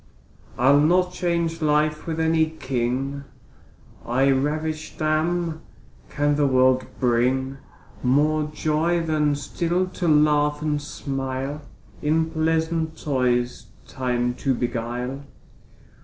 [0.57, 3.23] I'll not change life with any king,
[4.03, 5.61] I ravisht am:
[6.09, 7.59] can the world bring
[8.01, 11.61] More joy, than still to laugh and smile,
[12.01, 15.21] In pleasant toys time to beguile?